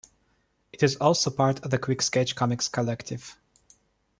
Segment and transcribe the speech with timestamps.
[0.73, 3.37] It is also part of the Quicksketch Comics collective.